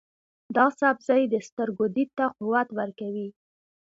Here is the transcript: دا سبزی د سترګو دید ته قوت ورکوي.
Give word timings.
دا 0.55 0.65
سبزی 0.79 1.21
د 1.29 1.35
سترګو 1.47 1.85
دید 1.95 2.09
ته 2.17 2.25
قوت 2.37 2.67
ورکوي. 2.79 3.27